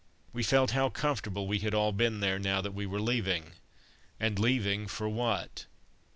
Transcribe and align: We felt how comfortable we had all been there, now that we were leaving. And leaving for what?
We 0.33 0.41
felt 0.41 0.71
how 0.71 0.89
comfortable 0.89 1.45
we 1.47 1.59
had 1.59 1.75
all 1.75 1.91
been 1.91 2.21
there, 2.21 2.39
now 2.39 2.59
that 2.61 2.71
we 2.73 2.87
were 2.87 2.99
leaving. 2.99 3.51
And 4.19 4.39
leaving 4.39 4.87
for 4.87 5.07
what? 5.07 5.67